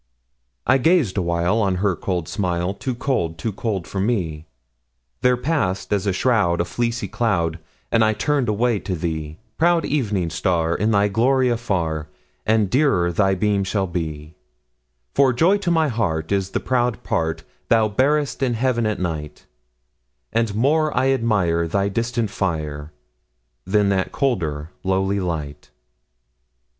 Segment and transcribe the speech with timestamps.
[0.65, 4.47] I gazed awhile On her cold smile; Too cold—too cold for me—
[5.21, 7.59] There passed, as a shroud, A fleecy cloud,
[7.91, 12.07] And I turned away to thee, Proud Evening Star, In thy glory afar
[12.47, 14.33] And dearer thy beam shall be;
[15.13, 19.45] For joy to my heart Is the proud part Thou bearest in Heaven at night,
[20.33, 22.91] And more I admire Thy distant fire,
[23.65, 25.69] Than that colder, lowly light.